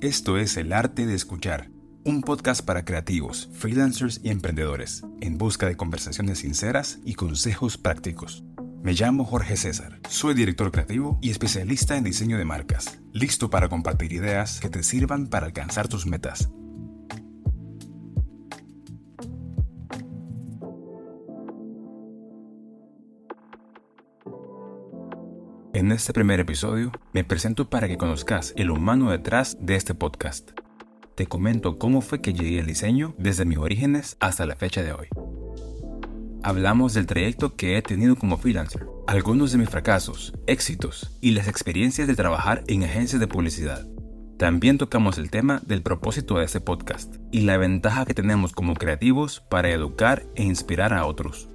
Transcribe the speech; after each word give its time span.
Esto 0.00 0.38
es 0.38 0.56
El 0.56 0.72
Arte 0.72 1.06
de 1.06 1.16
Escuchar, 1.16 1.70
un 2.04 2.22
podcast 2.22 2.64
para 2.64 2.84
creativos, 2.84 3.50
freelancers 3.52 4.20
y 4.22 4.28
emprendedores, 4.28 5.02
en 5.20 5.38
busca 5.38 5.66
de 5.66 5.76
conversaciones 5.76 6.38
sinceras 6.38 7.00
y 7.04 7.14
consejos 7.14 7.78
prácticos. 7.78 8.44
Me 8.80 8.92
llamo 8.92 9.24
Jorge 9.24 9.56
César, 9.56 9.98
soy 10.08 10.34
director 10.34 10.70
creativo 10.70 11.18
y 11.20 11.30
especialista 11.30 11.96
en 11.96 12.04
diseño 12.04 12.38
de 12.38 12.44
marcas, 12.44 13.00
listo 13.12 13.50
para 13.50 13.68
compartir 13.68 14.12
ideas 14.12 14.60
que 14.60 14.68
te 14.70 14.84
sirvan 14.84 15.26
para 15.26 15.46
alcanzar 15.46 15.88
tus 15.88 16.06
metas. 16.06 16.48
En 25.78 25.92
este 25.92 26.12
primer 26.12 26.40
episodio 26.40 26.90
me 27.12 27.22
presento 27.22 27.70
para 27.70 27.86
que 27.86 27.96
conozcas 27.96 28.52
el 28.56 28.72
humano 28.72 29.12
detrás 29.12 29.56
de 29.60 29.76
este 29.76 29.94
podcast. 29.94 30.50
Te 31.14 31.28
comento 31.28 31.78
cómo 31.78 32.00
fue 32.00 32.20
que 32.20 32.32
llegué 32.32 32.58
al 32.58 32.66
diseño 32.66 33.14
desde 33.16 33.44
mis 33.44 33.58
orígenes 33.58 34.16
hasta 34.18 34.44
la 34.44 34.56
fecha 34.56 34.82
de 34.82 34.92
hoy. 34.92 35.06
Hablamos 36.42 36.94
del 36.94 37.06
trayecto 37.06 37.54
que 37.54 37.76
he 37.76 37.82
tenido 37.82 38.16
como 38.16 38.38
freelancer, 38.38 38.88
algunos 39.06 39.52
de 39.52 39.58
mis 39.58 39.70
fracasos, 39.70 40.32
éxitos 40.48 41.16
y 41.20 41.30
las 41.30 41.46
experiencias 41.46 42.08
de 42.08 42.16
trabajar 42.16 42.64
en 42.66 42.82
agencias 42.82 43.20
de 43.20 43.28
publicidad. 43.28 43.86
También 44.36 44.78
tocamos 44.78 45.16
el 45.16 45.30
tema 45.30 45.62
del 45.64 45.82
propósito 45.82 46.38
de 46.38 46.46
este 46.46 46.60
podcast 46.60 47.14
y 47.30 47.42
la 47.42 47.56
ventaja 47.56 48.04
que 48.04 48.14
tenemos 48.14 48.52
como 48.52 48.74
creativos 48.74 49.44
para 49.48 49.70
educar 49.70 50.24
e 50.34 50.42
inspirar 50.42 50.92
a 50.92 51.06
otros. 51.06 51.48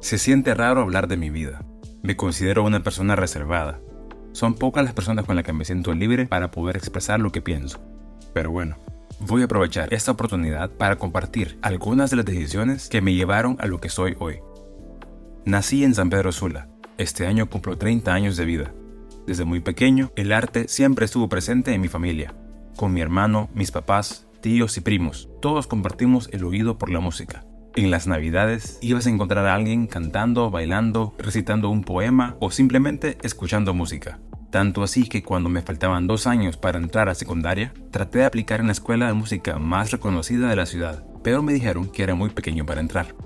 Se 0.00 0.18
siente 0.18 0.52
raro 0.52 0.82
hablar 0.82 1.08
de 1.08 1.16
mi 1.16 1.30
vida, 1.30 1.64
me 2.04 2.16
considero 2.16 2.62
una 2.64 2.82
persona 2.82 3.16
reservada. 3.16 3.80
Son 4.32 4.54
pocas 4.54 4.84
las 4.84 4.92
personas 4.92 5.24
con 5.24 5.36
las 5.36 5.44
que 5.44 5.54
me 5.54 5.64
siento 5.64 5.94
libre 5.94 6.26
para 6.26 6.50
poder 6.50 6.76
expresar 6.76 7.18
lo 7.18 7.32
que 7.32 7.40
pienso. 7.40 7.80
Pero 8.34 8.50
bueno, 8.50 8.76
voy 9.20 9.40
a 9.40 9.46
aprovechar 9.46 9.92
esta 9.94 10.12
oportunidad 10.12 10.70
para 10.70 10.96
compartir 10.96 11.58
algunas 11.62 12.10
de 12.10 12.16
las 12.16 12.26
decisiones 12.26 12.90
que 12.90 13.00
me 13.00 13.14
llevaron 13.14 13.56
a 13.58 13.66
lo 13.66 13.80
que 13.80 13.88
soy 13.88 14.16
hoy. 14.18 14.40
Nací 15.46 15.82
en 15.82 15.94
San 15.94 16.10
Pedro 16.10 16.30
Sula. 16.30 16.68
Este 16.98 17.26
año 17.26 17.48
cumplo 17.48 17.78
30 17.78 18.12
años 18.12 18.36
de 18.36 18.44
vida. 18.44 18.74
Desde 19.26 19.46
muy 19.46 19.60
pequeño, 19.60 20.12
el 20.14 20.32
arte 20.32 20.68
siempre 20.68 21.06
estuvo 21.06 21.30
presente 21.30 21.72
en 21.72 21.80
mi 21.80 21.88
familia. 21.88 22.34
Con 22.76 22.92
mi 22.92 23.00
hermano, 23.00 23.48
mis 23.54 23.70
papás, 23.70 24.26
tíos 24.42 24.76
y 24.76 24.82
primos, 24.82 25.30
todos 25.40 25.66
compartimos 25.66 26.28
el 26.32 26.44
oído 26.44 26.76
por 26.76 26.90
la 26.90 27.00
música. 27.00 27.46
En 27.76 27.90
las 27.90 28.06
navidades 28.06 28.78
ibas 28.82 29.06
a 29.06 29.10
encontrar 29.10 29.46
a 29.46 29.54
alguien 29.54 29.88
cantando, 29.88 30.48
bailando, 30.48 31.12
recitando 31.18 31.70
un 31.70 31.82
poema 31.82 32.36
o 32.38 32.52
simplemente 32.52 33.18
escuchando 33.22 33.74
música. 33.74 34.20
Tanto 34.50 34.84
así 34.84 35.08
que 35.08 35.24
cuando 35.24 35.48
me 35.48 35.60
faltaban 35.60 36.06
dos 36.06 36.28
años 36.28 36.56
para 36.56 36.78
entrar 36.78 37.08
a 37.08 37.16
secundaria, 37.16 37.74
traté 37.90 38.20
de 38.20 38.26
aplicar 38.26 38.60
en 38.60 38.66
la 38.66 38.72
escuela 38.72 39.08
de 39.08 39.14
música 39.14 39.58
más 39.58 39.90
reconocida 39.90 40.48
de 40.48 40.54
la 40.54 40.66
ciudad, 40.66 41.04
pero 41.24 41.42
me 41.42 41.52
dijeron 41.52 41.88
que 41.88 42.04
era 42.04 42.14
muy 42.14 42.30
pequeño 42.30 42.64
para 42.64 42.80
entrar. 42.80 43.16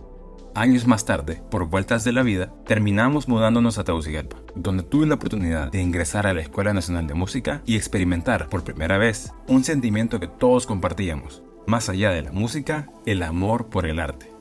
Años 0.55 0.87
más 0.87 1.05
tarde, 1.05 1.43
por 1.51 1.69
vueltas 1.69 2.03
de 2.05 2.13
la 2.13 2.23
vida, 2.23 2.51
terminamos 2.65 3.29
mudándonos 3.29 3.77
a 3.77 3.85
Tegucigalpa, 3.85 4.39
donde 4.55 4.83
tuve 4.83 5.07
la 5.07 5.17
oportunidad 5.17 5.71
de 5.71 5.83
ingresar 5.83 6.27
a 6.27 6.33
la 6.33 6.41
Escuela 6.41 6.73
Nacional 6.73 7.07
de 7.07 7.13
Música 7.13 7.61
y 7.67 7.77
experimentar 7.77 8.49
por 8.49 8.65
primera 8.65 8.97
vez 8.97 9.35
un 9.47 9.63
sentimiento 9.63 10.19
que 10.21 10.27
todos 10.27 10.65
compartíamos, 10.65 11.43
más 11.67 11.91
allá 11.91 12.13
de 12.13 12.23
la 12.23 12.33
música, 12.33 12.89
el 13.05 13.23
amor 13.23 13.69
por 13.69 13.85
el 13.85 14.01
arte. 14.01 14.38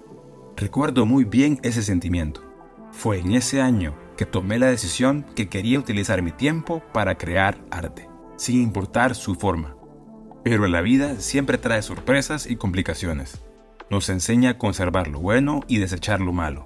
Recuerdo 0.57 1.05
muy 1.05 1.23
bien 1.23 1.59
ese 1.61 1.83
sentimiento. 1.83 2.41
Fue 2.91 3.19
en 3.19 3.33
ese 3.33 3.61
año 3.61 3.95
que 4.17 4.25
tomé 4.25 4.57
la 4.57 4.65
decisión 4.65 5.23
que 5.35 5.49
quería 5.49 5.77
utilizar 5.77 6.23
mi 6.23 6.31
tiempo 6.31 6.81
para 6.93 7.15
crear 7.15 7.63
arte, 7.69 8.09
sin 8.37 8.63
importar 8.63 9.13
su 9.13 9.35
forma. 9.35 9.75
Pero 10.43 10.65
la 10.65 10.81
vida 10.81 11.19
siempre 11.19 11.59
trae 11.59 11.83
sorpresas 11.83 12.49
y 12.49 12.55
complicaciones. 12.55 13.39
Nos 13.91 14.09
enseña 14.09 14.49
a 14.49 14.57
conservar 14.57 15.09
lo 15.09 15.19
bueno 15.19 15.59
y 15.67 15.77
desechar 15.77 16.21
lo 16.21 16.33
malo. 16.33 16.65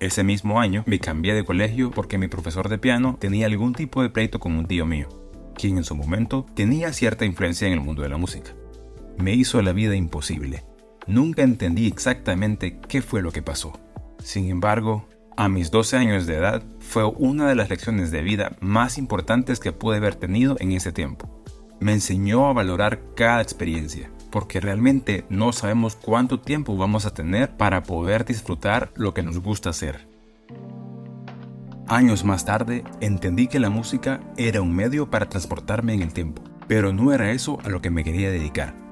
Ese 0.00 0.22
mismo 0.22 0.60
año 0.60 0.84
me 0.86 0.98
cambié 0.98 1.32
de 1.32 1.46
colegio 1.46 1.92
porque 1.92 2.18
mi 2.18 2.28
profesor 2.28 2.68
de 2.68 2.76
piano 2.76 3.16
tenía 3.18 3.46
algún 3.46 3.72
tipo 3.72 4.02
de 4.02 4.10
pleito 4.10 4.38
con 4.38 4.52
un 4.52 4.66
tío 4.66 4.84
mío, 4.84 5.08
quien 5.54 5.78
en 5.78 5.84
su 5.84 5.96
momento 5.96 6.44
tenía 6.54 6.92
cierta 6.92 7.24
influencia 7.24 7.66
en 7.68 7.72
el 7.72 7.80
mundo 7.80 8.02
de 8.02 8.10
la 8.10 8.18
música. 8.18 8.50
Me 9.16 9.32
hizo 9.32 9.62
la 9.62 9.72
vida 9.72 9.96
imposible 9.96 10.62
Nunca 11.06 11.42
entendí 11.42 11.86
exactamente 11.86 12.78
qué 12.88 13.02
fue 13.02 13.20
lo 13.20 13.30
que 13.30 13.42
pasó. 13.42 13.78
Sin 14.22 14.48
embargo, 14.48 15.06
a 15.36 15.48
mis 15.48 15.70
12 15.70 15.96
años 15.96 16.26
de 16.26 16.36
edad 16.36 16.62
fue 16.78 17.04
una 17.04 17.48
de 17.48 17.54
las 17.54 17.68
lecciones 17.68 18.10
de 18.10 18.22
vida 18.22 18.56
más 18.60 18.96
importantes 18.96 19.60
que 19.60 19.72
pude 19.72 19.98
haber 19.98 20.14
tenido 20.14 20.56
en 20.60 20.72
ese 20.72 20.92
tiempo. 20.92 21.42
Me 21.80 21.92
enseñó 21.92 22.46
a 22.46 22.52
valorar 22.52 23.00
cada 23.14 23.42
experiencia, 23.42 24.10
porque 24.30 24.60
realmente 24.60 25.24
no 25.28 25.52
sabemos 25.52 25.96
cuánto 25.96 26.40
tiempo 26.40 26.76
vamos 26.76 27.04
a 27.04 27.12
tener 27.12 27.56
para 27.56 27.82
poder 27.82 28.24
disfrutar 28.24 28.90
lo 28.94 29.12
que 29.12 29.22
nos 29.22 29.40
gusta 29.40 29.70
hacer. 29.70 30.08
Años 31.86 32.24
más 32.24 32.46
tarde 32.46 32.82
entendí 33.00 33.46
que 33.46 33.58
la 33.58 33.68
música 33.68 34.20
era 34.38 34.62
un 34.62 34.74
medio 34.74 35.10
para 35.10 35.28
transportarme 35.28 35.92
en 35.92 36.00
el 36.00 36.14
tiempo, 36.14 36.42
pero 36.66 36.94
no 36.94 37.12
era 37.12 37.32
eso 37.32 37.58
a 37.62 37.68
lo 37.68 37.82
que 37.82 37.90
me 37.90 38.04
quería 38.04 38.30
dedicar. 38.30 38.83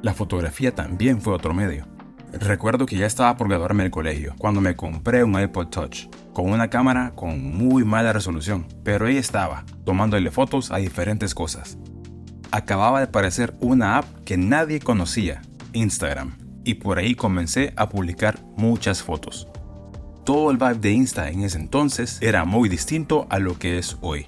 La 0.00 0.14
fotografía 0.14 0.72
también 0.72 1.20
fue 1.20 1.34
otro 1.34 1.52
medio. 1.52 1.86
Recuerdo 2.32 2.86
que 2.86 2.96
ya 2.96 3.06
estaba 3.06 3.36
por 3.36 3.48
graduarme 3.48 3.82
del 3.82 3.90
colegio 3.90 4.34
cuando 4.38 4.60
me 4.60 4.76
compré 4.76 5.24
un 5.24 5.40
iPod 5.40 5.68
Touch 5.68 6.08
con 6.32 6.50
una 6.50 6.68
cámara 6.68 7.12
con 7.16 7.42
muy 7.42 7.84
mala 7.84 8.12
resolución, 8.12 8.66
pero 8.84 9.06
ahí 9.06 9.16
estaba, 9.16 9.64
tomándole 9.84 10.30
fotos 10.30 10.70
a 10.70 10.76
diferentes 10.76 11.34
cosas. 11.34 11.78
Acababa 12.52 12.98
de 12.98 13.06
aparecer 13.06 13.56
una 13.60 13.98
app 13.98 14.04
que 14.24 14.36
nadie 14.36 14.78
conocía, 14.78 15.42
Instagram, 15.72 16.38
y 16.64 16.74
por 16.74 16.98
ahí 16.98 17.14
comencé 17.14 17.72
a 17.76 17.88
publicar 17.88 18.38
muchas 18.56 19.02
fotos. 19.02 19.48
Todo 20.24 20.50
el 20.50 20.58
vibe 20.58 20.74
de 20.74 20.92
Insta 20.92 21.30
en 21.30 21.42
ese 21.42 21.58
entonces 21.58 22.18
era 22.20 22.44
muy 22.44 22.68
distinto 22.68 23.26
a 23.30 23.38
lo 23.38 23.58
que 23.58 23.78
es 23.78 23.96
hoy. 24.00 24.26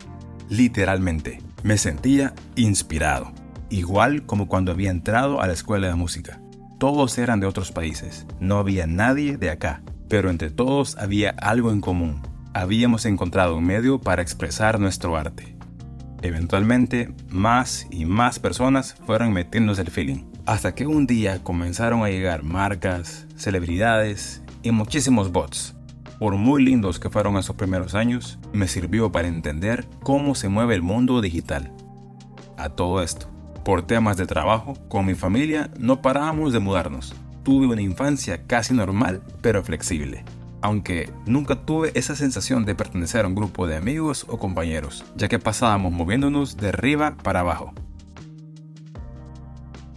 Literalmente, 0.49 1.41
me 1.63 1.79
sentía 1.79 2.35
inspirado 2.57 3.40
igual 3.71 4.27
como 4.27 4.49
cuando 4.49 4.73
había 4.73 4.91
entrado 4.91 5.41
a 5.41 5.47
la 5.47 5.53
escuela 5.53 5.89
de 5.89 5.95
música. 5.95 6.41
Todos 6.79 7.19
eran 7.19 7.41
de 7.41 7.47
otros 7.47 7.73
países, 7.73 8.27
no 8.41 8.59
había 8.59 8.87
nadie 8.87 9.37
de 9.37 9.51
acá, 9.51 9.83
pero 10.09 10.31
entre 10.31 10.51
todos 10.51 10.97
había 10.99 11.31
algo 11.31 11.71
en 11.71 11.81
común. 11.81 12.23
Habíamos 12.53 13.07
encontrado 13.07 13.57
un 13.57 13.65
medio 13.65 14.01
para 14.01 14.23
expresar 14.23 14.81
nuestro 14.81 15.17
arte. 15.17 15.57
Eventualmente, 16.23 17.15
más 17.29 17.87
y 17.91 18.05
más 18.05 18.39
personas 18.39 18.95
fueron 19.07 19.33
metiéndose 19.33 19.83
el 19.83 19.91
feeling, 19.91 20.25
hasta 20.47 20.75
que 20.75 20.87
un 20.87 21.07
día 21.07 21.43
comenzaron 21.43 22.03
a 22.03 22.11
llegar 22.11 22.43
marcas, 22.43 23.27
celebridades 23.37 24.43
y 24.63 24.71
muchísimos 24.71 25.33
bots. 25.33 25.77
Por 26.19 26.35
muy 26.37 26.63
lindos 26.63 26.99
que 26.99 27.09
fueron 27.09 27.39
esos 27.39 27.57
primeros 27.57 27.95
años, 27.95 28.39
me 28.53 28.69
sirvió 28.69 29.11
para 29.11 29.29
entender 29.29 29.87
cómo 30.03 30.35
se 30.35 30.49
mueve 30.49 30.75
el 30.75 30.83
mundo 30.83 31.23
digital. 31.23 31.73
A 32.59 32.69
todo 32.69 33.03
esto, 33.03 33.31
por 33.65 33.83
temas 33.87 34.17
de 34.17 34.27
trabajo, 34.27 34.75
con 34.89 35.07
mi 35.07 35.15
familia 35.15 35.71
no 35.79 36.03
parábamos 36.03 36.53
de 36.53 36.61
mudarnos. 36.61 37.15
Tuve 37.43 37.67
una 37.67 37.83
infancia 37.83 38.47
casi 38.47 38.75
normal, 38.75 39.23
pero 39.43 39.63
flexible. 39.63 40.25
Aunque 40.63 41.11
nunca 41.27 41.57
tuve 41.57 41.91
esa 41.95 42.15
sensación 42.15 42.65
de 42.65 42.75
pertenecer 42.75 43.25
a 43.25 43.29
un 43.29 43.35
grupo 43.35 43.67
de 43.67 43.77
amigos 43.77 44.27
o 44.29 44.39
compañeros, 44.39 45.05
ya 45.17 45.29
que 45.29 45.39
pasábamos 45.39 45.93
moviéndonos 45.93 46.57
de 46.57 46.69
arriba 46.69 47.17
para 47.23 47.41
abajo. 47.41 47.73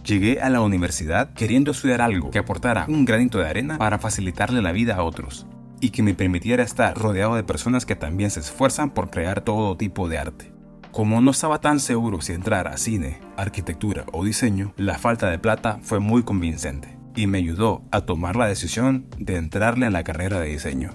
Llegué 0.04 0.40
a 0.40 0.50
la 0.50 0.60
universidad 0.60 1.32
queriendo 1.32 1.70
estudiar 1.70 2.02
algo 2.02 2.30
que 2.30 2.38
aportara 2.38 2.84
un 2.88 3.04
granito 3.04 3.38
de 3.38 3.48
arena 3.48 3.78
para 3.78 3.98
facilitarle 3.98 4.60
la 4.60 4.72
vida 4.72 4.96
a 4.96 5.02
otros 5.02 5.46
y 5.80 5.90
que 5.90 6.02
me 6.02 6.14
permitiera 6.14 6.62
estar 6.62 6.96
rodeado 6.96 7.34
de 7.36 7.42
personas 7.42 7.84
que 7.84 7.96
también 7.96 8.30
se 8.30 8.40
esfuerzan 8.40 8.90
por 8.90 9.10
crear 9.10 9.42
todo 9.42 9.76
tipo 9.76 10.08
de 10.08 10.18
arte. 10.18 10.53
Como 10.94 11.20
no 11.20 11.32
estaba 11.32 11.60
tan 11.60 11.80
seguro 11.80 12.20
si 12.20 12.34
entrar 12.34 12.68
a 12.68 12.76
cine, 12.76 13.18
arquitectura 13.36 14.04
o 14.12 14.24
diseño, 14.24 14.74
la 14.76 14.96
falta 14.96 15.28
de 15.28 15.40
plata 15.40 15.80
fue 15.82 15.98
muy 15.98 16.22
convincente 16.22 16.96
y 17.16 17.26
me 17.26 17.38
ayudó 17.38 17.82
a 17.90 18.02
tomar 18.02 18.36
la 18.36 18.46
decisión 18.46 19.08
de 19.18 19.34
entrarle 19.34 19.86
a 19.86 19.90
la 19.90 20.04
carrera 20.04 20.38
de 20.38 20.50
diseño. 20.50 20.92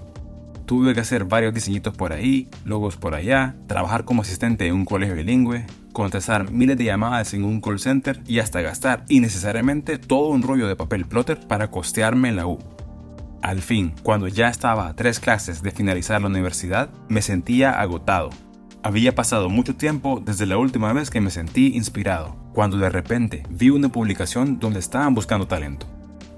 Tuve 0.64 0.94
que 0.94 1.00
hacer 1.00 1.26
varios 1.26 1.52
diseñitos 1.52 1.94
por 1.94 2.14
ahí, 2.14 2.48
logos 2.64 2.96
por 2.96 3.14
allá, 3.14 3.56
trabajar 3.66 4.06
como 4.06 4.22
asistente 4.22 4.66
en 4.66 4.74
un 4.74 4.86
colegio 4.86 5.16
bilingüe, 5.16 5.66
contestar 5.92 6.50
miles 6.50 6.78
de 6.78 6.84
llamadas 6.84 7.34
en 7.34 7.44
un 7.44 7.60
call 7.60 7.78
center 7.78 8.22
y 8.26 8.38
hasta 8.38 8.62
gastar 8.62 9.04
innecesariamente 9.10 9.98
todo 9.98 10.28
un 10.28 10.40
rollo 10.40 10.66
de 10.66 10.76
papel 10.76 11.04
plotter 11.04 11.46
para 11.46 11.70
costearme 11.70 12.32
la 12.32 12.46
U. 12.46 12.58
Al 13.42 13.60
fin, 13.60 13.92
cuando 14.02 14.28
ya 14.28 14.48
estaba 14.48 14.88
a 14.88 14.96
tres 14.96 15.20
clases 15.20 15.60
de 15.62 15.72
finalizar 15.72 16.22
la 16.22 16.28
universidad, 16.28 16.88
me 17.08 17.20
sentía 17.20 17.78
agotado 17.78 18.30
había 18.82 19.14
pasado 19.14 19.48
mucho 19.48 19.76
tiempo 19.76 20.22
desde 20.24 20.46
la 20.46 20.56
última 20.56 20.92
vez 20.92 21.10
que 21.10 21.20
me 21.20 21.30
sentí 21.30 21.76
inspirado, 21.76 22.36
cuando 22.54 22.78
de 22.78 22.88
repente 22.88 23.42
vi 23.50 23.70
una 23.70 23.90
publicación 23.90 24.58
donde 24.58 24.80
estaban 24.80 25.14
buscando 25.14 25.46
talento. 25.46 25.86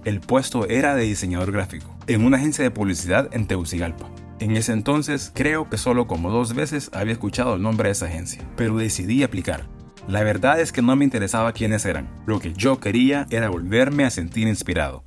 El 0.04 0.20
puesto 0.20 0.66
era 0.66 0.96
de 0.96 1.04
diseñador 1.04 1.52
gráfico, 1.52 1.96
en 2.06 2.24
una 2.24 2.38
agencia 2.38 2.64
de 2.64 2.70
publicidad 2.70 3.28
en 3.32 3.46
Tegucigalpa. 3.46 4.08
En 4.40 4.56
ese 4.56 4.72
entonces 4.72 5.30
creo 5.32 5.70
que 5.70 5.78
solo 5.78 6.08
como 6.08 6.30
dos 6.30 6.54
veces 6.54 6.90
había 6.92 7.12
escuchado 7.12 7.54
el 7.54 7.62
nombre 7.62 7.88
de 7.88 7.92
esa 7.92 8.06
agencia, 8.06 8.42
pero 8.56 8.76
decidí 8.76 9.22
aplicar. 9.22 9.68
La 10.08 10.24
verdad 10.24 10.60
es 10.60 10.72
que 10.72 10.82
no 10.82 10.96
me 10.96 11.04
interesaba 11.04 11.52
quiénes 11.52 11.86
eran. 11.86 12.08
Lo 12.26 12.40
que 12.40 12.52
yo 12.52 12.80
quería 12.80 13.26
era 13.30 13.48
volverme 13.48 14.04
a 14.04 14.10
sentir 14.10 14.48
inspirado. 14.48 15.04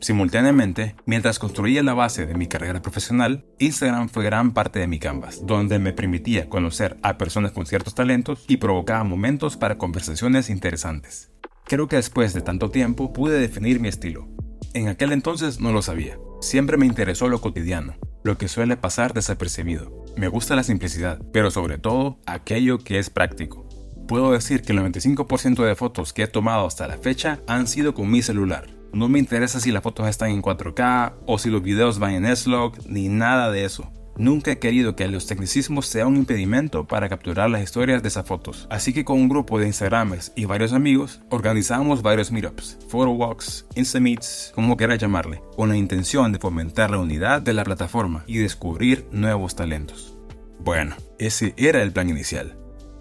Simultáneamente, 0.00 0.94
mientras 1.06 1.38
construía 1.38 1.82
la 1.82 1.94
base 1.94 2.26
de 2.26 2.34
mi 2.34 2.46
carrera 2.46 2.82
profesional, 2.82 3.44
Instagram 3.58 4.08
fue 4.08 4.24
gran 4.24 4.52
parte 4.52 4.78
de 4.78 4.86
mi 4.86 4.98
canvas, 4.98 5.46
donde 5.46 5.78
me 5.78 5.92
permitía 5.92 6.48
conocer 6.48 6.96
a 7.02 7.16
personas 7.16 7.52
con 7.52 7.66
ciertos 7.66 7.94
talentos 7.94 8.44
y 8.46 8.58
provocaba 8.58 9.04
momentos 9.04 9.56
para 9.56 9.78
conversaciones 9.78 10.50
interesantes. 10.50 11.32
Creo 11.64 11.88
que 11.88 11.96
después 11.96 12.34
de 12.34 12.42
tanto 12.42 12.70
tiempo 12.70 13.12
pude 13.12 13.40
definir 13.40 13.80
mi 13.80 13.88
estilo. 13.88 14.28
En 14.74 14.88
aquel 14.88 15.12
entonces 15.12 15.60
no 15.60 15.72
lo 15.72 15.82
sabía. 15.82 16.18
Siempre 16.40 16.76
me 16.76 16.86
interesó 16.86 17.28
lo 17.28 17.40
cotidiano, 17.40 17.96
lo 18.22 18.36
que 18.36 18.48
suele 18.48 18.76
pasar 18.76 19.14
desapercibido. 19.14 20.04
Me 20.16 20.28
gusta 20.28 20.54
la 20.54 20.62
simplicidad, 20.62 21.20
pero 21.32 21.50
sobre 21.50 21.78
todo 21.78 22.20
aquello 22.26 22.78
que 22.78 22.98
es 22.98 23.08
práctico. 23.08 23.66
Puedo 24.06 24.32
decir 24.32 24.62
que 24.62 24.72
el 24.72 24.78
95% 24.78 25.64
de 25.64 25.74
fotos 25.74 26.12
que 26.12 26.24
he 26.24 26.28
tomado 26.28 26.66
hasta 26.66 26.86
la 26.86 26.98
fecha 26.98 27.40
han 27.48 27.66
sido 27.66 27.94
con 27.94 28.10
mi 28.10 28.22
celular. 28.22 28.75
No 28.96 29.10
me 29.10 29.18
interesa 29.18 29.60
si 29.60 29.72
las 29.72 29.82
fotos 29.82 30.08
están 30.08 30.30
en 30.30 30.40
4K 30.40 31.16
o 31.26 31.38
si 31.38 31.50
los 31.50 31.62
videos 31.62 31.98
van 31.98 32.12
en 32.12 32.24
S-Log, 32.24 32.78
ni 32.86 33.10
nada 33.10 33.50
de 33.50 33.66
eso. 33.66 33.92
Nunca 34.16 34.50
he 34.50 34.58
querido 34.58 34.96
que 34.96 35.06
los 35.06 35.26
tecnicismos 35.26 35.84
sean 35.84 36.08
un 36.08 36.16
impedimento 36.16 36.86
para 36.86 37.10
capturar 37.10 37.50
las 37.50 37.62
historias 37.62 38.02
de 38.02 38.08
esas 38.08 38.24
fotos. 38.24 38.66
Así 38.70 38.94
que 38.94 39.04
con 39.04 39.18
un 39.18 39.28
grupo 39.28 39.58
de 39.58 39.66
Instagramers 39.66 40.32
y 40.34 40.46
varios 40.46 40.72
amigos, 40.72 41.20
organizamos 41.28 42.00
varios 42.00 42.32
meetups, 42.32 42.78
photo 42.88 43.10
walks, 43.10 43.66
Instameets, 43.74 44.52
como 44.54 44.78
quieras 44.78 44.98
llamarle, 44.98 45.42
con 45.54 45.68
la 45.68 45.76
intención 45.76 46.32
de 46.32 46.38
fomentar 46.38 46.90
la 46.90 46.98
unidad 46.98 47.42
de 47.42 47.52
la 47.52 47.64
plataforma 47.64 48.24
y 48.26 48.38
descubrir 48.38 49.06
nuevos 49.12 49.56
talentos. 49.56 50.16
Bueno, 50.58 50.96
ese 51.18 51.52
era 51.58 51.82
el 51.82 51.92
plan 51.92 52.08
inicial. 52.08 52.56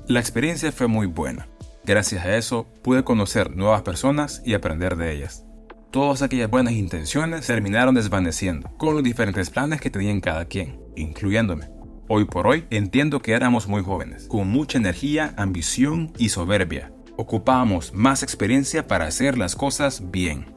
La 0.09 0.19
experiencia 0.19 0.73
fue 0.73 0.87
muy 0.87 1.07
buena. 1.07 1.47
Gracias 1.85 2.25
a 2.25 2.35
eso 2.35 2.67
pude 2.83 3.05
conocer 3.05 3.55
nuevas 3.55 3.83
personas 3.83 4.41
y 4.43 4.55
aprender 4.55 4.97
de 4.97 5.13
ellas 5.13 5.45
todas 5.95 6.21
aquellas 6.21 6.49
buenas 6.49 6.73
intenciones 6.73 7.47
terminaron 7.47 7.95
desvaneciendo 7.95 8.69
con 8.75 8.95
los 8.95 9.01
diferentes 9.01 9.49
planes 9.49 9.79
que 9.79 9.89
tenían 9.89 10.19
cada 10.19 10.43
quien, 10.43 10.77
incluyéndome. 10.97 11.69
Hoy 12.09 12.25
por 12.25 12.47
hoy 12.47 12.65
entiendo 12.69 13.21
que 13.21 13.31
éramos 13.31 13.69
muy 13.69 13.81
jóvenes, 13.81 14.27
con 14.27 14.49
mucha 14.49 14.77
energía, 14.77 15.33
ambición 15.37 16.11
y 16.17 16.27
soberbia. 16.27 16.91
Ocupábamos 17.15 17.93
más 17.93 18.23
experiencia 18.23 18.87
para 18.87 19.05
hacer 19.05 19.37
las 19.37 19.55
cosas 19.55 20.11
bien. 20.11 20.53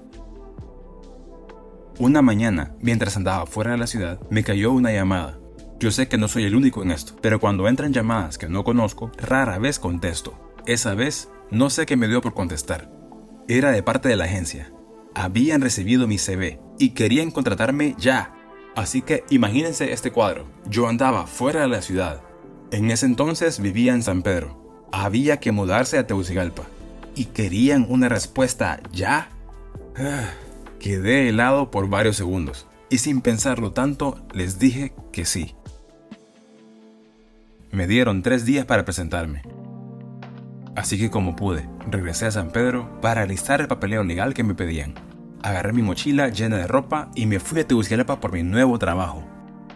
Una 2.01 2.21
mañana, 2.21 2.75
mientras 2.81 3.17
andaba 3.17 3.47
fuera 3.47 3.71
de 3.71 3.79
la 3.79 3.87
ciudad, 3.87 4.19
me 4.31 4.43
cayó 4.43 4.73
una 4.73 4.91
llamada. 4.91 5.39
Yo 5.79 5.93
sé 5.93 6.09
que 6.09 6.19
no 6.19 6.27
soy 6.27 6.47
el 6.47 6.57
único 6.57 6.83
en 6.83 6.91
esto, 6.91 7.15
pero 7.23 7.39
cuando 7.39 7.69
entran 7.69 7.93
llamadas 7.93 8.39
que 8.39 8.49
no 8.49 8.65
conozco, 8.65 9.13
rara 9.19 9.61
vez 9.61 9.79
contesto. 9.79 10.37
Esa 10.67 10.95
vez, 10.95 11.31
no 11.53 11.71
sé 11.71 11.87
qué 11.87 11.97
me 11.97 12.09
dio 12.09 12.23
por 12.23 12.35
contestar. 12.35 12.91
Era 13.47 13.71
de 13.71 13.85
parte 13.85 14.09
de 14.09 14.17
la 14.17 14.25
agencia, 14.25 14.73
habían 15.19 15.61
recibido 15.61 16.07
mi 16.07 16.17
CV 16.17 16.61
y 16.79 16.91
querían 16.91 17.33
contratarme 17.33 17.97
ya. 17.99 18.35
Así 18.77 19.03
que 19.03 19.25
imagínense 19.31 19.93
este 19.93 20.13
cuadro. 20.13 20.47
Yo 20.71 20.87
andaba 20.87 21.27
fuera 21.27 21.63
de 21.63 21.69
la 21.69 21.83
ciudad. 21.83 22.23
En 22.71 22.91
ese 22.93 23.07
entonces 23.07 23.59
vivía 23.59 23.95
en 23.95 24.05
San 24.05 24.23
Pedro. 24.23 24.87
Había 24.93 25.39
que 25.39 25.51
mudarse 25.51 25.99
a 25.99 26.07
Tegucigalpa. 26.07 26.63
¿Y 27.17 27.27
querían 27.27 27.85
una 27.89 28.09
respuesta 28.09 28.81
ya? 28.93 29.31
quedé 30.79 31.29
helado 31.29 31.73
por 31.73 31.89
varios 31.89 32.17
segundos. 32.17 32.69
Y 32.89 32.99
sin 32.99 33.21
pensarlo 33.21 33.73
tanto, 33.73 34.25
les 34.33 34.61
dije 34.61 34.95
que 35.11 35.25
sí. 35.25 35.57
Me 37.73 37.89
dieron 37.89 38.23
tres 38.23 38.45
días 38.45 38.67
para 38.67 38.85
presentarme. 38.85 39.43
Así 40.77 40.97
que 40.97 41.11
como 41.11 41.35
pude, 41.35 41.69
regresé 41.91 42.27
a 42.27 42.31
San 42.31 42.53
Pedro 42.53 43.01
para 43.01 43.23
alistar 43.23 43.61
el 43.61 43.67
papeleo 43.67 44.05
legal 44.05 44.33
que 44.33 44.45
me 44.45 44.55
pedían 44.55 45.08
agarré 45.43 45.73
mi 45.73 45.83
mochila 45.83 46.29
llena 46.29 46.57
de 46.57 46.67
ropa 46.67 47.11
y 47.15 47.27
me 47.27 47.41
fui 47.41 47.61
a 47.61 47.67
Tegucigalpa 47.67 48.21
por 48.21 48.33
mi 48.33 48.43
nuevo 48.43 48.79
trabajo. 48.79 49.25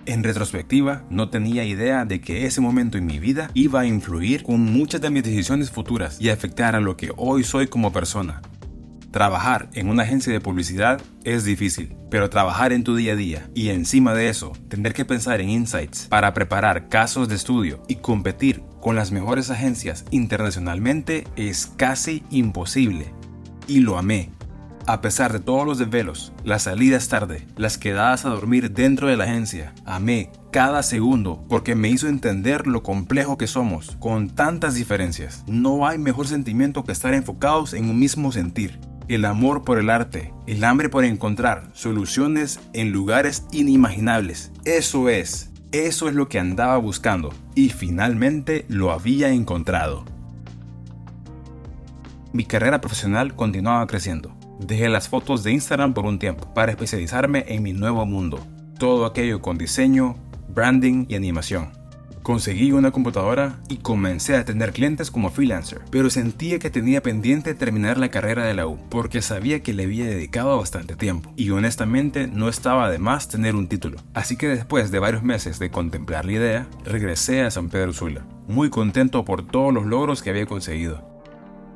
En 0.04 0.24
retrospectiva, 0.24 1.04
no 1.10 1.28
tenía 1.28 1.64
idea 1.64 2.04
de 2.04 2.20
que 2.20 2.44
ese 2.44 2.60
momento 2.60 2.98
en 2.98 3.06
mi 3.06 3.20
vida 3.20 3.50
iba 3.54 3.80
a 3.80 3.86
influir 3.86 4.42
con 4.42 4.60
muchas 4.60 5.00
de 5.00 5.10
mis 5.10 5.22
decisiones 5.22 5.70
futuras 5.70 6.20
y 6.20 6.30
afectar 6.30 6.74
a 6.74 6.80
lo 6.80 6.96
que 6.96 7.12
hoy 7.16 7.44
soy 7.44 7.68
como 7.68 7.92
persona. 7.92 8.42
Trabajar 9.12 9.68
en 9.74 9.88
una 9.88 10.04
agencia 10.04 10.32
de 10.32 10.40
publicidad 10.40 11.00
es 11.22 11.44
difícil, 11.44 11.94
pero 12.10 12.30
trabajar 12.30 12.72
en 12.72 12.82
tu 12.82 12.96
día 12.96 13.12
a 13.12 13.16
día 13.16 13.50
y 13.54 13.68
encima 13.68 14.14
de 14.14 14.28
eso, 14.30 14.52
tener 14.68 14.94
que 14.94 15.04
pensar 15.04 15.40
en 15.40 15.50
insights 15.50 16.06
para 16.08 16.32
preparar 16.32 16.88
casos 16.88 17.28
de 17.28 17.36
estudio 17.36 17.82
y 17.88 17.96
competir 17.96 18.62
con 18.80 18.96
las 18.96 19.12
mejores 19.12 19.50
agencias 19.50 20.06
internacionalmente 20.10 21.24
es 21.36 21.66
casi 21.76 22.24
imposible. 22.30 23.12
Y 23.68 23.80
lo 23.80 23.98
amé. 23.98 24.30
A 24.84 25.00
pesar 25.00 25.32
de 25.32 25.38
todos 25.38 25.64
los 25.64 25.78
desvelos, 25.78 26.32
las 26.42 26.64
salidas 26.64 27.06
tarde, 27.06 27.46
las 27.56 27.78
quedadas 27.78 28.24
a 28.24 28.30
dormir 28.30 28.72
dentro 28.72 29.06
de 29.06 29.16
la 29.16 29.24
agencia, 29.24 29.72
amé 29.84 30.30
cada 30.50 30.82
segundo 30.82 31.44
porque 31.48 31.76
me 31.76 31.88
hizo 31.88 32.08
entender 32.08 32.66
lo 32.66 32.82
complejo 32.82 33.38
que 33.38 33.46
somos, 33.46 33.96
con 34.00 34.30
tantas 34.30 34.74
diferencias. 34.74 35.44
No 35.46 35.86
hay 35.86 35.98
mejor 35.98 36.26
sentimiento 36.26 36.82
que 36.82 36.90
estar 36.90 37.14
enfocados 37.14 37.74
en 37.74 37.88
un 37.88 37.98
mismo 38.00 38.32
sentir. 38.32 38.80
El 39.06 39.24
amor 39.24 39.62
por 39.62 39.78
el 39.78 39.88
arte, 39.88 40.34
el 40.48 40.64
hambre 40.64 40.88
por 40.88 41.04
encontrar 41.04 41.70
soluciones 41.74 42.58
en 42.72 42.90
lugares 42.90 43.46
inimaginables. 43.52 44.50
Eso 44.64 45.08
es, 45.08 45.50
eso 45.70 46.08
es 46.08 46.14
lo 46.16 46.28
que 46.28 46.40
andaba 46.40 46.76
buscando 46.78 47.32
y 47.54 47.68
finalmente 47.68 48.66
lo 48.68 48.90
había 48.90 49.30
encontrado. 49.30 50.04
Mi 52.32 52.44
carrera 52.44 52.80
profesional 52.80 53.36
continuaba 53.36 53.86
creciendo 53.86 54.41
Dejé 54.60 54.88
las 54.88 55.08
fotos 55.08 55.42
de 55.42 55.52
Instagram 55.52 55.94
por 55.94 56.04
un 56.04 56.18
tiempo 56.18 56.52
para 56.54 56.72
especializarme 56.72 57.44
en 57.48 57.62
mi 57.62 57.72
nuevo 57.72 58.06
mundo, 58.06 58.38
todo 58.78 59.06
aquello 59.06 59.40
con 59.40 59.58
diseño, 59.58 60.16
branding 60.48 61.06
y 61.08 61.14
animación. 61.14 61.70
Conseguí 62.22 62.70
una 62.70 62.92
computadora 62.92 63.58
y 63.68 63.78
comencé 63.78 64.36
a 64.36 64.44
tener 64.44 64.72
clientes 64.72 65.10
como 65.10 65.30
freelancer, 65.30 65.80
pero 65.90 66.08
sentía 66.08 66.60
que 66.60 66.70
tenía 66.70 67.02
pendiente 67.02 67.54
terminar 67.54 67.98
la 67.98 68.10
carrera 68.10 68.44
de 68.44 68.54
la 68.54 68.68
U, 68.68 68.78
porque 68.90 69.22
sabía 69.22 69.60
que 69.60 69.72
le 69.72 69.84
había 69.84 70.04
dedicado 70.04 70.56
bastante 70.56 70.94
tiempo, 70.94 71.32
y 71.36 71.50
honestamente 71.50 72.28
no 72.28 72.48
estaba 72.48 72.90
de 72.90 73.00
más 73.00 73.26
tener 73.26 73.56
un 73.56 73.66
título. 73.66 73.98
Así 74.14 74.36
que 74.36 74.46
después 74.46 74.92
de 74.92 75.00
varios 75.00 75.24
meses 75.24 75.58
de 75.58 75.72
contemplar 75.72 76.24
la 76.24 76.32
idea, 76.32 76.66
regresé 76.84 77.42
a 77.42 77.50
San 77.50 77.68
Pedro 77.68 77.92
Sula, 77.92 78.24
muy 78.46 78.70
contento 78.70 79.24
por 79.24 79.44
todos 79.44 79.74
los 79.74 79.84
logros 79.84 80.22
que 80.22 80.30
había 80.30 80.46
conseguido. 80.46 81.20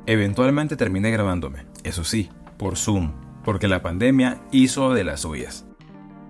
Eventualmente 0.06 0.76
terminé 0.76 1.11
grabándome, 1.11 1.66
eso 1.83 2.04
sí, 2.04 2.30
por 2.57 2.77
Zoom, 2.77 3.13
porque 3.45 3.69
la 3.69 3.83
pandemia 3.83 4.43
hizo 4.51 4.93
de 4.93 5.05
las 5.05 5.21
suyas. 5.21 5.65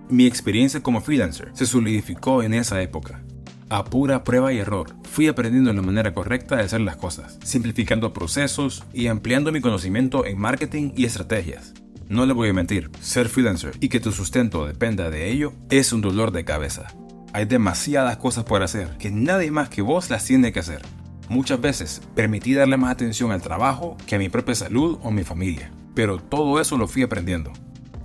Mi 0.09 0.25
experiencia 0.25 0.81
como 0.81 1.01
freelancer 1.01 1.49
se 1.53 1.65
solidificó 1.65 2.43
en 2.43 2.53
esa 2.53 2.81
época. 2.81 3.23
A 3.69 3.83
pura 3.83 4.23
prueba 4.23 4.53
y 4.53 4.59
error, 4.59 4.95
fui 5.03 5.27
aprendiendo 5.27 5.73
la 5.73 5.81
manera 5.81 6.13
correcta 6.13 6.55
de 6.55 6.63
hacer 6.63 6.79
las 6.79 6.95
cosas, 6.95 7.37
simplificando 7.43 8.13
procesos 8.13 8.85
y 8.93 9.07
ampliando 9.07 9.51
mi 9.51 9.59
conocimiento 9.59 10.25
en 10.25 10.39
marketing 10.39 10.91
y 10.95 11.03
estrategias. 11.03 11.73
No 12.07 12.25
le 12.25 12.31
voy 12.31 12.49
a 12.49 12.53
mentir, 12.53 12.89
ser 13.01 13.27
freelancer 13.27 13.73
y 13.81 13.89
que 13.89 13.99
tu 13.99 14.13
sustento 14.13 14.65
dependa 14.65 15.09
de 15.09 15.29
ello 15.29 15.51
es 15.69 15.91
un 15.91 15.99
dolor 15.99 16.31
de 16.31 16.45
cabeza. 16.45 16.87
Hay 17.33 17.43
demasiadas 17.43 18.15
cosas 18.15 18.45
por 18.45 18.63
hacer 18.63 18.97
que 18.97 19.11
nadie 19.11 19.51
más 19.51 19.67
que 19.67 19.81
vos 19.81 20.09
las 20.09 20.23
tiene 20.23 20.53
que 20.53 20.61
hacer. 20.61 20.83
Muchas 21.27 21.59
veces 21.59 22.01
permití 22.15 22.53
darle 22.53 22.77
más 22.77 22.91
atención 22.91 23.33
al 23.33 23.41
trabajo 23.41 23.97
que 24.07 24.15
a 24.15 24.19
mi 24.19 24.29
propia 24.29 24.55
salud 24.55 24.97
o 25.03 25.11
mi 25.11 25.25
familia 25.25 25.69
pero 25.97 26.19
todo 26.19 26.61
eso 26.61 26.77
lo 26.77 26.87
fui 26.87 27.01
aprendiendo. 27.01 27.51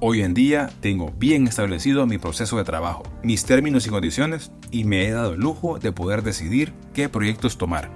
Hoy 0.01 0.23
en 0.23 0.33
día 0.33 0.71
tengo 0.81 1.13
bien 1.19 1.47
establecido 1.47 2.07
mi 2.07 2.17
proceso 2.17 2.57
de 2.57 2.65
trabajo, 2.65 3.03
mis 3.23 3.45
términos 3.45 3.87
y 3.87 3.91
condiciones 3.91 4.51
y 4.71 4.85
me 4.85 5.07
he 5.07 5.11
dado 5.11 5.35
el 5.35 5.41
lujo 5.41 5.79
de 5.79 5.93
poder 5.93 6.23
decidir 6.23 6.73
qué 6.95 7.11
proyectos 7.11 7.59
tomar. 7.59 7.91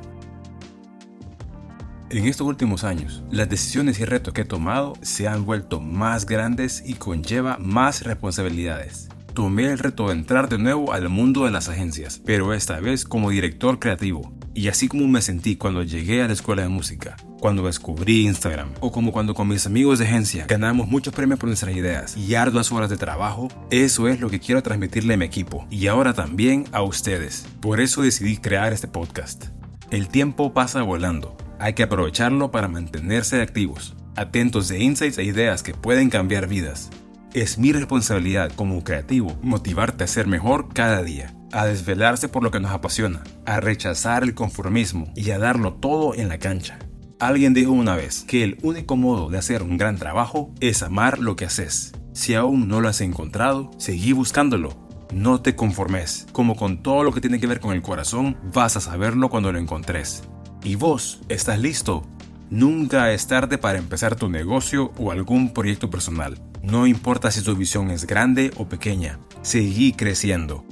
En 2.10 2.26
estos 2.26 2.46
últimos 2.46 2.84
años, 2.84 3.24
las 3.30 3.48
decisiones 3.48 3.98
y 3.98 4.04
retos 4.04 4.34
que 4.34 4.42
he 4.42 4.44
tomado 4.44 4.92
se 5.00 5.28
han 5.28 5.46
vuelto 5.46 5.80
más 5.80 6.26
grandes 6.26 6.82
y 6.84 6.92
conlleva 6.92 7.56
más 7.58 8.02
responsabilidades. 8.02 9.08
Tomé 9.36 9.70
el 9.70 9.78
reto 9.78 10.06
de 10.06 10.14
entrar 10.14 10.48
de 10.48 10.56
nuevo 10.56 10.94
al 10.94 11.10
mundo 11.10 11.44
de 11.44 11.50
las 11.50 11.68
agencias, 11.68 12.22
pero 12.24 12.54
esta 12.54 12.80
vez 12.80 13.04
como 13.04 13.28
director 13.28 13.78
creativo, 13.78 14.32
y 14.54 14.68
así 14.68 14.88
como 14.88 15.06
me 15.08 15.20
sentí 15.20 15.56
cuando 15.56 15.82
llegué 15.82 16.22
a 16.22 16.26
la 16.26 16.32
escuela 16.32 16.62
de 16.62 16.70
música, 16.70 17.18
cuando 17.38 17.66
descubrí 17.66 18.24
Instagram, 18.24 18.70
o 18.80 18.90
como 18.90 19.12
cuando 19.12 19.34
con 19.34 19.46
mis 19.46 19.66
amigos 19.66 19.98
de 19.98 20.06
agencia 20.06 20.46
ganamos 20.48 20.88
muchos 20.88 21.12
premios 21.12 21.38
por 21.38 21.50
nuestras 21.50 21.76
ideas 21.76 22.16
y 22.16 22.34
arduas 22.34 22.72
horas 22.72 22.88
de 22.88 22.96
trabajo, 22.96 23.48
eso 23.70 24.08
es 24.08 24.20
lo 24.20 24.30
que 24.30 24.40
quiero 24.40 24.62
transmitirle 24.62 25.12
a 25.12 25.16
mi 25.18 25.26
equipo 25.26 25.66
y 25.68 25.88
ahora 25.88 26.14
también 26.14 26.64
a 26.72 26.80
ustedes. 26.80 27.46
Por 27.60 27.82
eso 27.82 28.00
decidí 28.00 28.38
crear 28.38 28.72
este 28.72 28.88
podcast. 28.88 29.48
El 29.90 30.08
tiempo 30.08 30.54
pasa 30.54 30.80
volando, 30.80 31.36
hay 31.58 31.74
que 31.74 31.82
aprovecharlo 31.82 32.50
para 32.50 32.68
mantenerse 32.68 33.42
activos, 33.42 33.96
atentos 34.16 34.68
de 34.68 34.82
insights 34.82 35.18
e 35.18 35.24
ideas 35.24 35.62
que 35.62 35.74
pueden 35.74 36.08
cambiar 36.08 36.48
vidas. 36.48 36.88
Es 37.36 37.58
mi 37.58 37.70
responsabilidad 37.70 38.50
como 38.56 38.82
creativo 38.82 39.38
motivarte 39.42 40.04
a 40.04 40.06
ser 40.06 40.26
mejor 40.26 40.72
cada 40.72 41.02
día 41.02 41.36
a 41.52 41.66
desvelarse 41.66 42.30
por 42.30 42.42
lo 42.42 42.50
que 42.50 42.60
nos 42.60 42.70
apasiona, 42.70 43.24
a 43.44 43.60
rechazar 43.60 44.22
el 44.22 44.32
conformismo 44.32 45.12
y 45.14 45.32
a 45.32 45.38
darlo 45.38 45.74
todo 45.74 46.14
en 46.14 46.30
la 46.30 46.38
cancha. 46.38 46.78
Alguien 47.20 47.52
dijo 47.52 47.72
una 47.72 47.94
vez 47.94 48.24
que 48.26 48.42
el 48.42 48.56
único 48.62 48.96
modo 48.96 49.28
de 49.28 49.36
hacer 49.36 49.62
un 49.62 49.76
gran 49.76 49.98
trabajo 49.98 50.50
es 50.60 50.82
amar 50.82 51.18
lo 51.18 51.36
que 51.36 51.44
haces. 51.44 51.92
Si 52.14 52.32
aún 52.32 52.68
no 52.68 52.80
lo 52.80 52.88
has 52.88 53.02
encontrado, 53.02 53.70
seguí 53.76 54.14
buscándolo. 54.14 54.88
No 55.12 55.42
te 55.42 55.54
conformes. 55.56 56.26
Como 56.32 56.56
con 56.56 56.82
todo 56.82 57.04
lo 57.04 57.12
que 57.12 57.20
tiene 57.20 57.38
que 57.38 57.46
ver 57.46 57.60
con 57.60 57.74
el 57.74 57.82
corazón, 57.82 58.38
vas 58.54 58.78
a 58.78 58.80
saberlo 58.80 59.28
cuando 59.28 59.52
lo 59.52 59.58
encontres. 59.58 60.22
¿Y 60.64 60.76
vos? 60.76 61.20
¿Estás 61.28 61.60
listo? 61.60 62.02
Nunca 62.50 63.12
es 63.12 63.26
tarde 63.26 63.58
para 63.58 63.78
empezar 63.78 64.14
tu 64.14 64.28
negocio 64.28 64.92
o 64.98 65.10
algún 65.10 65.52
proyecto 65.52 65.90
personal. 65.90 66.40
No 66.62 66.86
importa 66.86 67.30
si 67.30 67.42
tu 67.42 67.56
visión 67.56 67.90
es 67.90 68.06
grande 68.06 68.52
o 68.56 68.68
pequeña, 68.68 69.18
seguí 69.42 69.92
creciendo. 69.92 70.64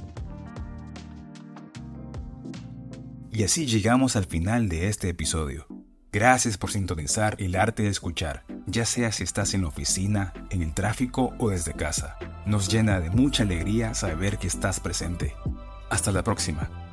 Y 3.32 3.42
así 3.42 3.66
llegamos 3.66 4.14
al 4.14 4.26
final 4.26 4.68
de 4.68 4.88
este 4.88 5.08
episodio. 5.08 5.66
Gracias 6.12 6.56
por 6.56 6.70
sintonizar 6.70 7.34
el 7.40 7.56
arte 7.56 7.82
de 7.82 7.88
escuchar, 7.88 8.44
ya 8.66 8.84
sea 8.84 9.10
si 9.10 9.24
estás 9.24 9.52
en 9.54 9.62
la 9.62 9.68
oficina, 9.68 10.32
en 10.50 10.62
el 10.62 10.72
tráfico 10.72 11.34
o 11.40 11.50
desde 11.50 11.72
casa. 11.72 12.16
Nos 12.46 12.68
llena 12.68 13.00
de 13.00 13.10
mucha 13.10 13.42
alegría 13.42 13.94
saber 13.94 14.38
que 14.38 14.46
estás 14.46 14.78
presente. 14.78 15.34
Hasta 15.90 16.12
la 16.12 16.22
próxima. 16.22 16.83